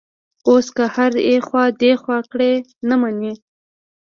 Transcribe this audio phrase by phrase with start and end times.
[0.47, 2.53] اوس که هر ایخوا دیخوا کړي،
[2.89, 3.33] نه مني.